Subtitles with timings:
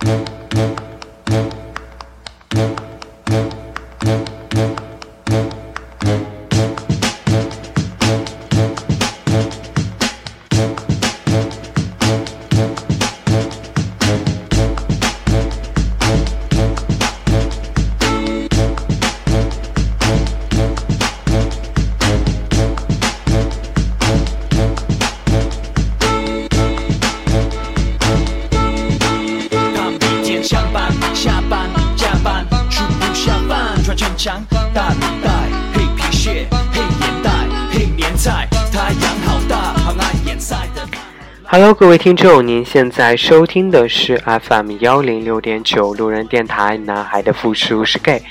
[0.00, 0.37] 他
[34.28, 35.30] 香，大米袋，
[35.72, 37.30] 黑皮鞋，黑眼袋，
[37.72, 40.86] 黑棉菜，太阳好大，好爱眼晒的。
[41.44, 48.22] Hello，各位听众，您现在收听的是 FM 幺零六点九路人电台，男孩的复数是 gay。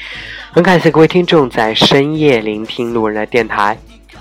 [0.52, 3.76] 很感谢各位听众在深夜聆听路人的电台。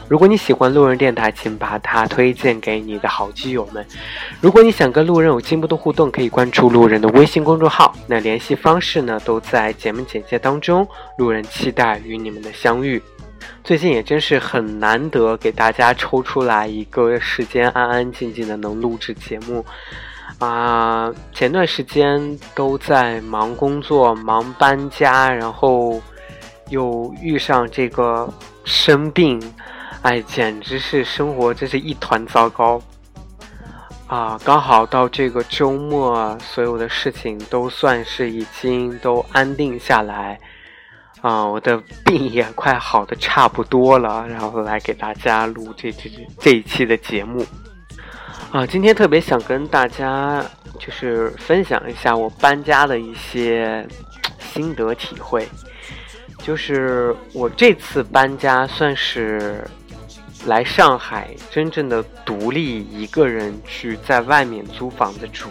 [0.09, 3.85] 如果你喜欢路人电台，请把它推荐给你的好基友们。
[4.41, 7.93] 如果你想跟路人有进一步的互动，可以关注路人的微信公众号。
[8.07, 10.87] 那联系方式呢，都在节目简介当中。
[11.19, 13.03] 路人期待与你们的相遇。
[13.65, 19.65] 最近也真是很难得给大家抽出来一个时间，安安静静的能录制节目。
[20.39, 26.01] 啊、前段时间都在忙工作、忙搬家，然后
[26.69, 28.29] 又遇上这个
[28.65, 29.41] 生病，
[30.03, 32.81] 哎，简直是生活真是一团糟糕。
[34.07, 40.39] 啊，刚好到这个周末，所有的事情都算是已经都安定下来。
[41.23, 47.45] 啊，我的病也快好的差不多了，然后来给大家录这这这这一期的节目。
[48.53, 50.45] 啊，今天特别想跟大家
[50.79, 53.85] 就是分享一下我搬家的一些
[54.39, 55.49] 心得体会。
[56.39, 59.67] 就是我这次搬家算是
[60.47, 65.49] 来上海真正的独立一个人去在外面租房子住，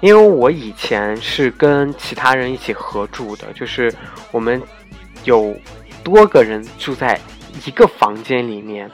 [0.00, 3.92] 因为我以前是跟其他人一起合住的，就是
[4.30, 4.62] 我们
[5.24, 5.54] 有
[6.02, 7.20] 多个人住在
[7.66, 8.90] 一个房间里面。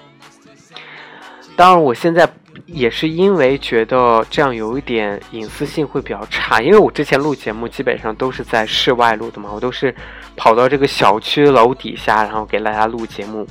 [1.57, 2.29] 当然，我现在
[2.67, 9.95] 也是因为觉得这样有一点隐私性会比较差，因为我之前录节目基本上都是在室外录的嘛，我都是
[10.37, 13.47] 跑到这个小区楼底下，然后给大家录节目。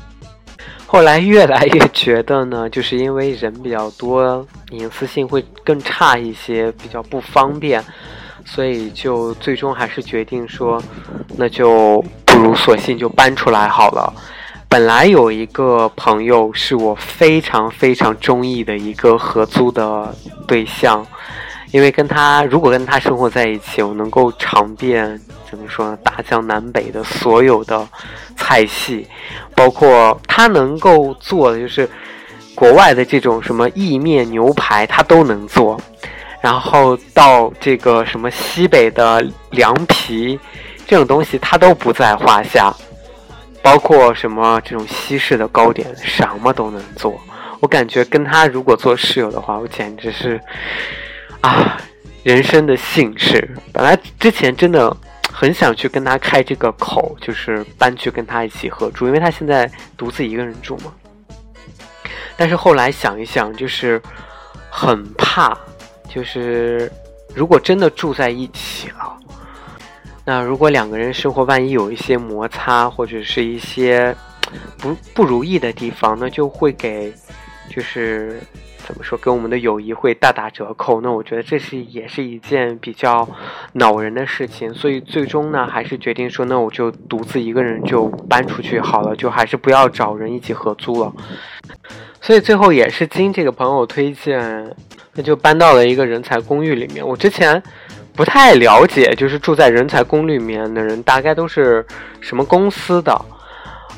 [0.90, 7.84] 后来越来越觉得呢， 就是因为人比较多，隐私性会更差一些，比较不方便，
[8.46, 10.82] 所以就最终还是决定说，
[11.36, 14.12] 那就不如索性就搬出来好了。
[14.70, 20.16] 本来有一个朋友是我非常非常中意的一个合租的
[20.48, 21.06] 对象，
[21.72, 27.88] 因为跟他如果跟他生活在一起，我能够尝遍怎么说呢，大江南北的所有的
[28.36, 29.08] 菜系，
[29.56, 31.90] 包括他能够做的就是
[32.54, 35.80] 国外的这种什么意面、牛排，他都能做。
[36.42, 40.40] 然后到这个什么西北的凉皮
[40.86, 42.74] 这种东西，他都不在话下。
[43.64, 47.20] 包括什么这种西式的糕点，什么都能做。
[47.60, 50.40] 我感觉跟他如果做室友的话，我简直是
[51.42, 51.78] 啊，
[52.24, 53.46] 人生的幸事。
[53.74, 54.96] 本来之前真的
[55.40, 60.92] 很想去跟他开这个口，就是搬去跟他一起合住，因为他现在独自一个人住嘛。
[62.36, 64.02] 但是后来想一想，就是
[64.72, 65.56] 很怕，
[66.10, 66.92] 就是
[67.36, 69.16] 如果真的住在一起了。
[70.26, 74.16] 那如果两个人生活万一有一些摩擦或者是一些
[74.80, 77.14] 不不如意的地方，那就会给
[77.70, 78.42] 就是
[78.88, 81.02] 怎么说，跟我们的友谊会大打折扣。
[81.02, 83.28] 那我觉得这是也是一件比较
[83.74, 91.14] 恼人的事情，所以最终呢，还是决定说，那我就独自一个人就搬出去好了，就还是不要找人一起合租了。
[92.22, 94.74] 所以最后也是经这个朋友推荐，
[95.16, 97.06] 那就搬到了一个人才公寓里面。
[97.06, 97.62] 我之前。
[98.16, 101.86] 不太了解，就是住在人才公寓里面的人，大概都是
[102.20, 103.14] 什么公司的？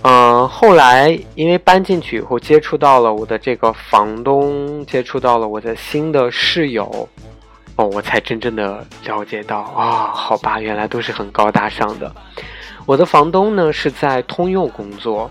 [0.01, 7.07] 嗯、后来因为搬进去以后，接触到了我的这个房东，接触到了我的新的室友，
[7.75, 12.13] 哦，我才真正的了解到啊、好吧，原来都是很高大上的。
[12.85, 15.29] 我的房东呢是在通用工作，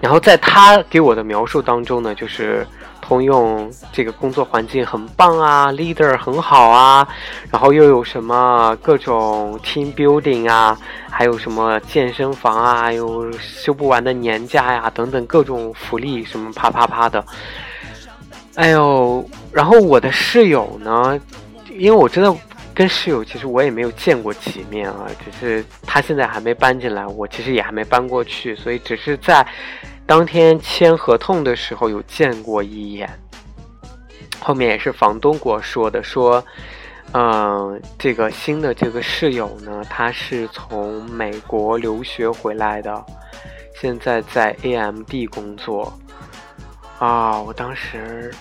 [0.00, 2.66] 然后在他给我的描述当中呢，就是。
[3.10, 7.04] 通用这个工作环境很棒啊，leader 很好啊，
[7.50, 10.78] 然后又有什么各种 team building 啊，
[11.10, 17.24] 还有什么健身房啊，有休不完的年假呀，等等各种福利什么啪啪啪的。
[18.54, 21.18] 哎呦，然后我的室友呢，
[21.70, 22.32] 因为我真的
[22.72, 29.44] 跟室友其实我也没有见过几面啊，只是他现在还没搬进来，我其实也还没搬过去，所以只是在。
[30.10, 33.08] 当天签合同的时候有见过一眼，
[34.40, 36.44] 后面也是房东给我说的，说，
[37.12, 43.06] 嗯，这个新的这个室友呢，他是从美国留学回来的，
[43.80, 45.96] 现在在 AMD 工作。
[46.98, 48.34] 啊，我当时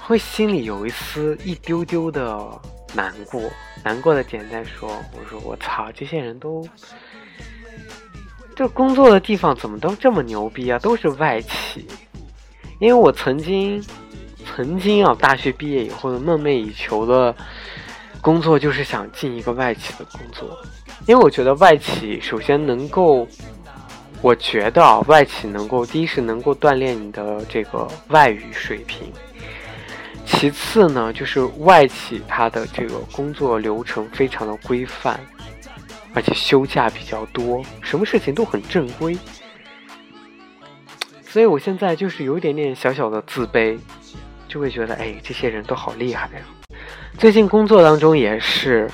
[0.00, 2.48] 会心里有一丝一丢丢的
[2.94, 3.42] 难过，
[3.82, 6.64] 难过的点在说，我说我操，这些人都，
[8.56, 10.78] 这工作的地方怎么都这么牛逼啊？
[10.80, 11.86] 都是外企，
[12.80, 13.80] 因为我曾经。
[14.54, 17.34] 曾经啊，大学毕业以后的梦寐以求的
[18.22, 20.48] 工作就是想进一个外企的工作，
[21.04, 23.26] 因为我觉得外企首先能够，
[24.22, 29.12] 我觉得啊，外企能够第一是能够锻炼你的这个外语水平，
[30.24, 35.20] 其次呢，就是外企它的这个工作流程非常的规范，
[36.16, 39.16] 而且休假比较多，什么事情都很正规，
[41.22, 43.78] 所以我现在就是有一点点小小的自卑。
[44.48, 46.78] 就会觉得，哎，这些人都好厉害呀！
[47.18, 48.88] 最近工作当中也是，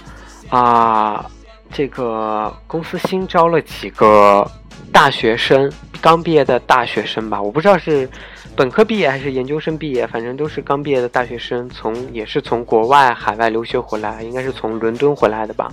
[0.48, 1.30] 啊，
[1.70, 4.50] 这个公司新招了几个
[4.90, 5.70] 大学生，
[6.00, 8.08] 刚毕业的大学生吧，我不知道是
[8.56, 15.70] 本科毕业还是研究生毕业，反正都是刚毕业的大学生，从也是从国外海外留学回来，应该是从伦敦回来的吧，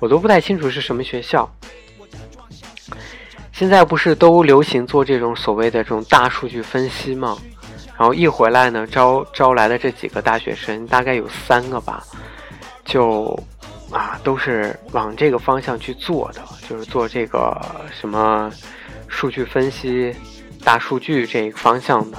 [0.00, 1.48] 我都不太清楚是什么学校。
[3.52, 7.36] 现在不是都流行做这种所谓的这种大数据分析吗？
[7.98, 12.02] 然后一回来呢，招招来的这几个大学生，大概有三个吧，
[12.86, 13.38] 就
[13.90, 17.54] 啊，都是往这个方向去做的，就是做这个
[17.92, 18.50] 什么
[19.06, 20.16] 数据分析、
[20.64, 22.16] 大数据这个方向的。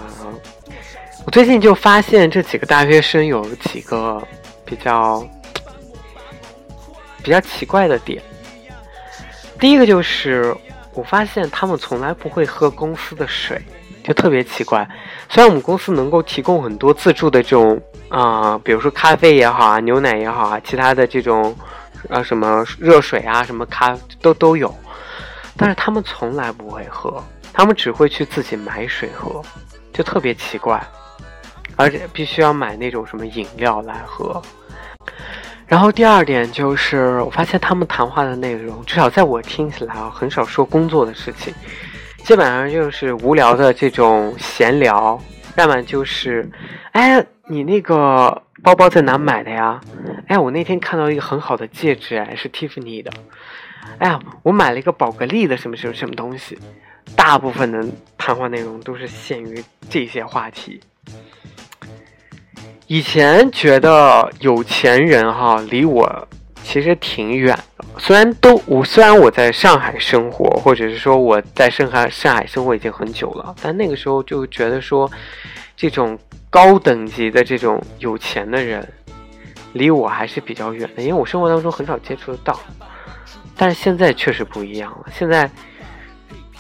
[1.26, 4.22] 我最近就发现这几个大学生有几个
[4.64, 5.28] 比较
[7.24, 8.22] 比较奇怪的点。
[9.60, 10.56] 第一个就是，
[10.94, 13.62] 我发现他们从来不会喝公司的水。
[14.04, 14.90] 就特别奇怪，
[15.30, 17.80] 虽然我们公司能够提供很多自助的这种
[18.10, 21.56] 啊，比如说咖啡也好啊，牛奶也好啊，其他的这种
[22.10, 24.74] 啊什么热水啊，什么咖都都有，
[25.56, 27.24] 但是他们从来不会喝，
[27.54, 29.40] 他们只会去自己买水喝，
[29.94, 30.84] 就特别奇怪，
[31.76, 34.42] 而且必须要买那种什么饮料来喝。
[35.72, 41.54] 然后第二点就是，我发现他们谈话的内容，至少在我听起来啊，很少说工作的事情。
[42.26, 45.18] 基本上就是无聊的这种闲聊，
[45.56, 46.46] 要么就是，
[46.92, 49.80] 哎，你那个包包在哪买的呀？
[50.28, 53.10] 哎，我那天看到一个很好的戒指，哎，是蒂芙尼的。
[53.98, 56.60] 哎呀，我买了一个宝格丽的什么什么什么东西。
[57.16, 57.82] 大部分的
[58.18, 60.82] 谈话内容都是限于这些话题。
[62.92, 66.28] 以前觉得有钱人哈，离我。
[66.62, 75.10] 其实挺远的，虽然都我虽然我在上海生活，或者是说我在上海上海生活已经很久了，但那个时候就觉得说，
[75.78, 78.86] 这种高等级的这种有钱的人，
[79.72, 82.60] 离我还是比较远的，因为我生活当中很少接触得到。
[83.56, 85.50] 但是现在确实不一样了，现在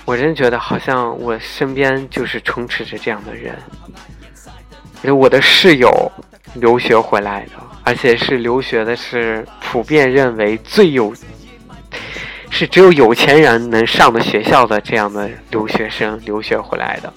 [0.06, 3.54] 我真觉得好像我身边就是充斥着这样的人，
[5.09, 6.12] 我的室友
[6.56, 7.51] 留学回来的。
[7.83, 11.12] 而且是留学的，是普遍认为最有，
[12.51, 17.12] 是只有有钱人能上的学校的这样的留学生留学回来的。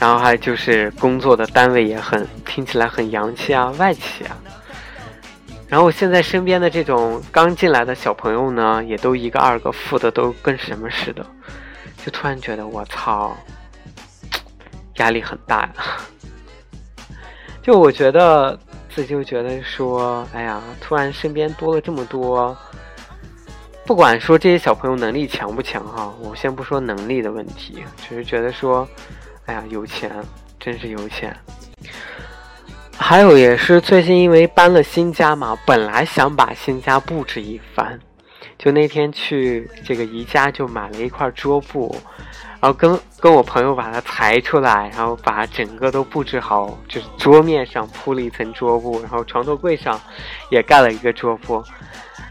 [0.00, 4.36] 然后还就是工作的单位也很听起来很洋气啊，外企啊。
[5.68, 11.24] 然后现在身边的这种刚进来的小朋友呢，也都一个二个富的都跟什么似的，
[12.04, 13.36] 就突然觉得我操，
[14.96, 15.72] 压力很大呀。
[17.62, 18.58] 就我觉得。
[18.94, 22.54] 自己就觉得说，哎呀，突然身边多了这么多，
[23.86, 28.86] 不管说这些小朋友能力强不强哈，我先不说能力的问题，只是觉得说，
[29.46, 30.12] 哎呀，有钱，
[30.60, 31.34] 真是有钱。
[32.98, 37.98] 还有也是最近因为搬了新家嘛，本来想把新家布置一番，
[38.58, 41.96] 就那天去这个宜家就买了一块桌布。
[42.62, 50.00] 然后跟跟我朋友把它裁出来，然后把整个都布置好，就是桌面上铺了一层桌布，然后床头柜上
[50.48, 51.60] 也盖了一个桌布。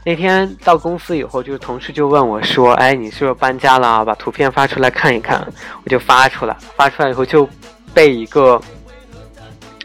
[0.06, 4.06] 那天到公司以后，就是同事就问我说：“哎，你是不是搬家了？
[4.06, 5.46] 把图片发出来看一看。”
[5.84, 7.48] 我就发出来，发出来以后就
[7.94, 8.60] 被一个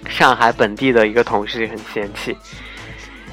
[0.08, 2.38] 上海本地的一个同事很嫌弃，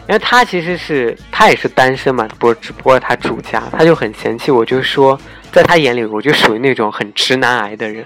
[0.08, 5.20] 因为他其实是他也是单身嘛，不只不过他主家，他就很嫌弃我，就说。
[5.54, 8.04] 在他眼里，我就属于那种很直男癌的人。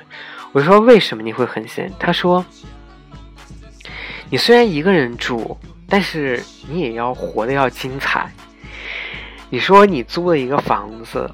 [0.51, 2.45] 我说：“为什么你会很闲？”他说
[4.29, 8.29] ：“你虽然一个人住，但是你也要活得要精彩。
[9.49, 11.31] 你说你租了一个房子，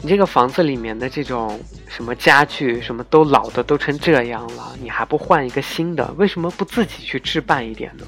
[0.00, 6.08] 你这个房子里面的这种什么家具，什么都老的都成这样了，你还不换一个新的？
[6.16, 8.04] 为什么不自己去置办一点呢？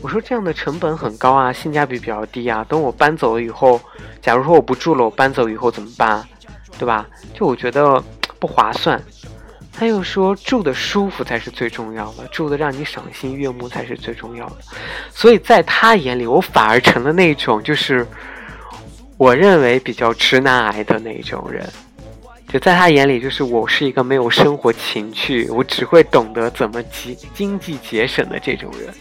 [0.00, 2.64] 我说这样的成本很高啊，性价比比较低啊。
[2.68, 3.80] 等我搬走了以后，
[4.20, 6.26] 假如说我不住了，我搬走以后怎么办？
[6.78, 7.06] 对吧？
[7.34, 8.02] 就我觉得
[8.38, 9.00] 不划算。
[9.72, 14.56] 他又说住的舒服才是最重要的，住的让你赏心悦目才是最重要的。
[15.10, 18.06] 所以在他眼里，我反而成了那种就是。
[19.18, 21.64] 我认为比较直男癌的那种人，
[22.48, 28.92] 就在他眼里，就是我是一个没有生活情趣，我只会懂得怎么节经济节省的这种人。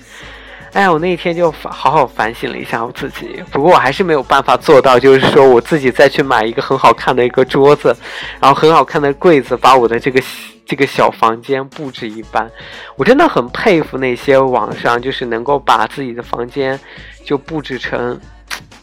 [0.73, 7.95] 哎，我那一天就反好好反省了一下我自己，不过我还是没有办法做到，就是说我自己再去买一个很好看的一个桌子，
[8.39, 10.21] 然后很好看的柜子，把我的这个
[10.65, 12.49] 这个小房间布置一般。
[12.95, 16.79] 我真的很佩服那些网上就是能够把自己的房间
[17.25, 18.19] 就布置成。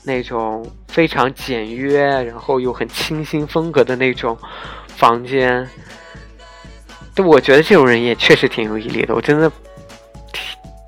[0.04, 4.38] 那种非常简约，然后又很清新风格的那种
[4.96, 5.68] 房间，
[7.14, 9.14] 对，我觉得这种人也确实挺有毅力的。
[9.14, 9.52] 我真的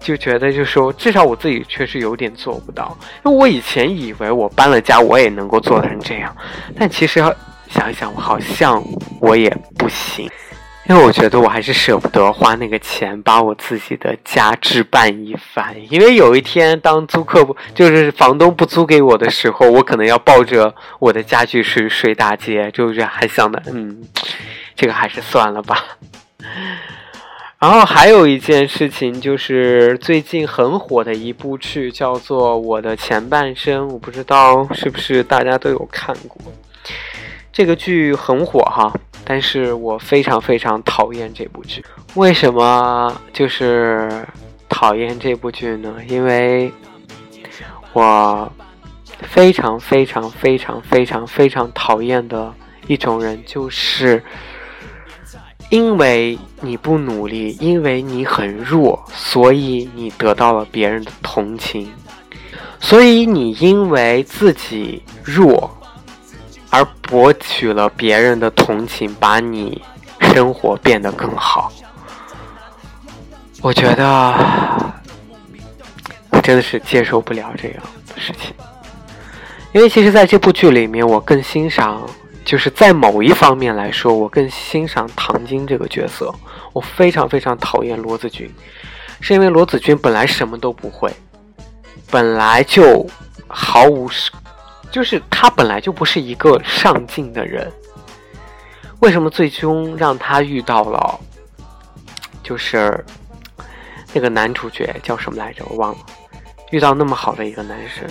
[0.01, 6.35] 就觉得，就说至少我自己确实有点做不到，因为我以前以为我搬了家，我也能够做成这样，
[6.79, 7.23] 但其实
[7.69, 8.83] 想一想，我好像
[9.21, 10.29] 我也不行。
[10.89, 24.03] 因为我觉得我还是舍不得花那个钱把我自己的家置办一番，因为有一天当租客不就是房东不租给我的时候，我可能要抱着我的家具去睡大街，就是还想的，嗯，
[24.75, 25.85] 这个还是算了吧。
[27.61, 36.41] 然后还有一件事情就是最近很火的一部剧叫做《我的前半生》，我不知道是不是大家都有看过。
[37.53, 38.91] 这个剧很火哈，
[39.27, 41.85] 但是我非常非常讨厌这部剧。
[42.15, 44.09] 为什么就是
[44.67, 45.95] 讨厌这部剧呢？
[46.09, 46.73] 因为
[47.93, 48.51] 我
[49.21, 52.55] 非常非常非常非常非常讨厌的
[52.87, 54.23] 一种人，就是
[55.71, 61.91] 因为你不努力，因为你很弱，所以你得到了别人的同情，
[62.79, 65.75] 所以你因为自己弱。
[66.73, 69.83] 而博取了别人的同情，把你
[70.21, 71.73] 生活变得更好。
[73.61, 74.33] 我觉得
[76.31, 78.55] 我真的是接受不了这样的事情，
[79.73, 82.09] 因为其实在这部剧里面，我更欣赏，
[82.51, 86.35] 就是在某一方面来说，我更欣赏唐晶这个角色。
[86.73, 88.53] 我非常非常讨厌罗子君，
[89.21, 91.13] 是因为罗子君本来什么都不会，
[92.11, 93.07] 本来就
[93.47, 94.11] 毫无。
[94.91, 97.71] 就是他本来就不是一个上进的人，
[98.99, 101.21] 为什么最终让他遇到了，
[102.43, 103.05] 就是
[104.13, 105.65] 那个男主角叫什么来着？
[105.69, 105.99] 我忘了，
[106.73, 108.05] 遇到那么好的一个男生，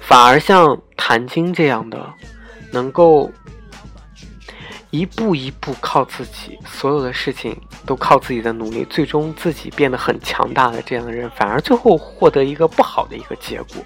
[0.00, 2.12] 反而像谭晶这样的，
[2.74, 3.30] 能够
[4.90, 13.76] 一步一步靠自己，所有的事情都靠自己的努力，最终自己变得很强大的这样的人，反而最后获得一个不好的一个结果。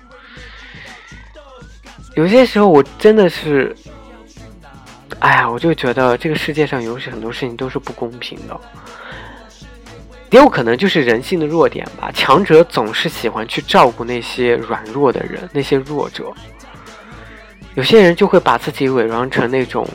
[2.14, 3.76] 有些时候我真的是，
[5.18, 8.60] 哎呀，我就觉得这个世界上有很多事情都是不公平的，
[10.30, 12.10] 也有可能就是人性的弱点吧。
[12.12, 16.32] 强者总是喜欢去照顾那些软弱的人，那些弱者。
[17.78, 19.86] 有些人就会把自己伪装成那种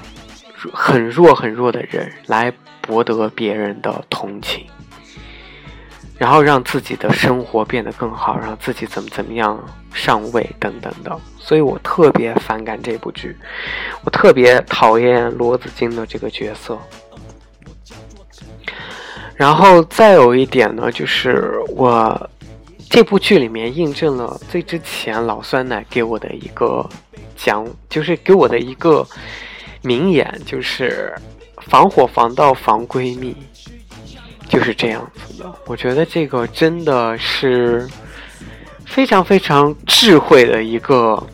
[0.71, 2.49] 很弱很弱的人，来
[2.79, 4.65] 博得别人的同情。
[6.17, 9.61] 然后让自己的生活变得更好，让自己怎么怎么样
[9.93, 13.35] 上位等等的，所以我特别反感这部剧，
[14.05, 16.79] 我特别讨厌罗子君的这个角色。
[19.35, 22.29] 然后再有一点呢，就是我
[22.89, 26.89] 这部剧里面印证了最之前老酸奶给我的一个
[27.43, 29.05] 讲，就是给我的一个
[29.81, 31.13] 名言，就是
[31.67, 33.35] 防火防盗防闺蜜。
[34.49, 37.89] 就是这样子的，我觉得这个真的是
[38.85, 41.25] 非常非常智慧的一个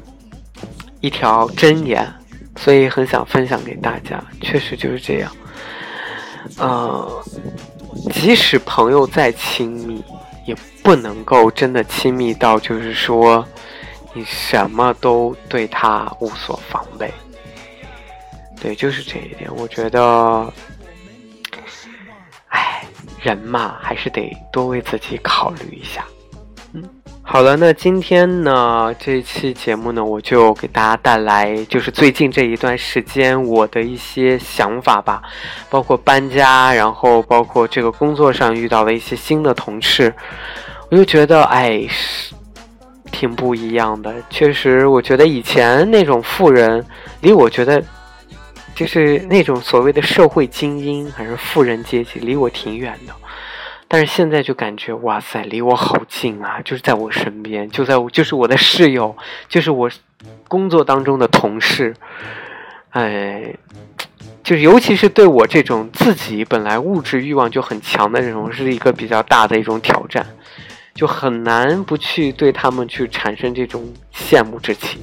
[1.02, 2.08] 一条箴言，
[2.56, 4.24] 所以很想分享给大家。
[4.40, 5.30] 确实就是这样，
[6.60, 7.24] 呃，
[8.14, 10.02] 即使朋友再亲密，
[10.46, 13.46] 也不能够真的亲密到就是说
[14.20, 17.10] 你什么都对他无所防备。
[18.62, 20.52] 对，就是这一点，我觉得。
[22.50, 22.84] 哎
[23.22, 26.04] 人嘛，还是得多为自己考虑一下。
[26.74, 26.84] 嗯，
[27.22, 35.22] 好了，那今天呢，这期节目呢，我就给大家带来，就是最近这一段时间我的一些想法吧，
[35.70, 40.14] 包括搬家，然后包括这个工作上遇到了一些新的同事，
[40.90, 41.88] 我就觉得，哎，
[43.20, 44.16] 挺不一样的。
[44.30, 46.86] 确实，我觉得以前那种富人，
[47.20, 47.84] 离我觉得
[48.74, 53.14] 就是那种所谓的社会精英还是富人阶级，离我挺远的。
[53.90, 56.62] 但是现在就感觉，哇塞，离我好近啊！
[56.64, 59.14] 就是在我身边，就在我，就是我的室友，
[59.50, 59.92] 就是我
[60.48, 61.94] 工作当中的同事。
[62.92, 63.54] 哎，
[64.42, 70.26] 就是尤其是对我这种自己本来物质欲望就很强的这种，是一个比较大的一种挑战，
[70.94, 75.00] 就很难不去对他们去产生这种羡慕之情。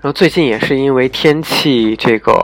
[0.00, 2.34] 然后最近也是因为天气这个。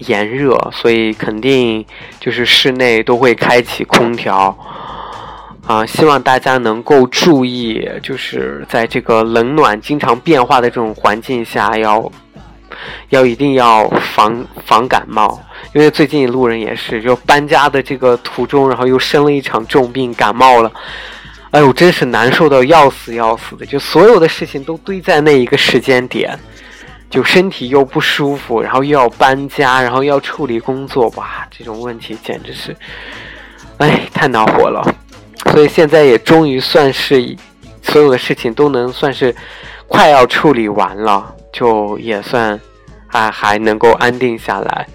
[0.00, 1.82] 炎热，所以肯定
[2.20, 4.54] 就是室内都会开启空调
[5.66, 5.86] 啊！
[5.86, 12.12] 希望大家能够注意，就是在这个冷暖经常变化的这种环境下，要
[13.08, 15.40] 要一定要防防感冒。
[15.76, 20.72] 因为最近路人也是，就搬家的这个途中，然后又生了一场重病，感冒了。
[21.50, 23.66] 哎呦，真是难受到要死要死的！
[23.66, 26.34] 就所有的事情都堆在那一个时间点。
[27.10, 32.74] 就身体又不舒服，然后又要搬家，然后要处理工作，哇，这种问题简直是，
[33.76, 34.82] 哎，太恼火了。
[35.52, 37.36] 所以现在也终于算是
[37.82, 39.36] 所有的事情都能算是
[39.86, 42.58] 快要处理完了，就也算
[43.06, 44.86] 还还能够安定下来。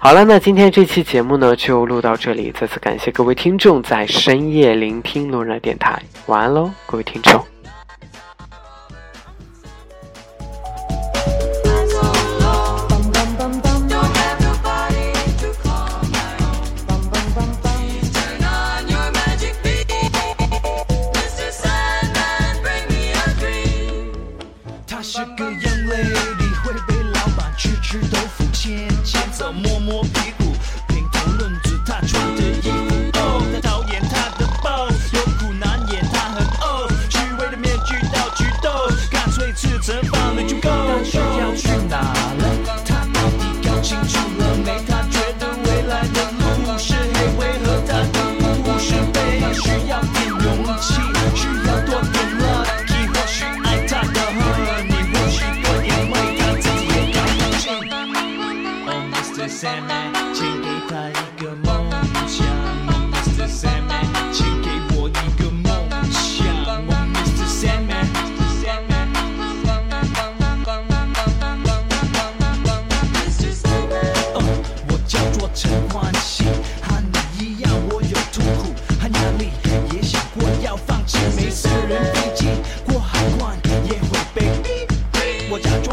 [0.00, 7.57] 好了，那今天这期节目呢就录到这里，再次感谢各位听众在深夜聆听路人电台，晚安喽，各位听众。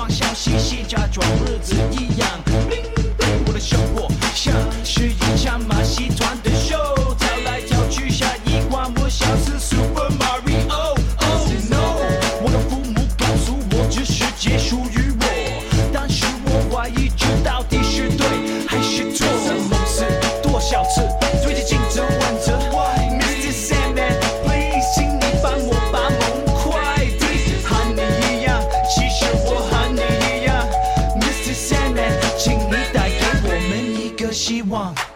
[0.10, 2.45] 笑嘻嘻假装日子一样。
[34.32, 35.15] 希望。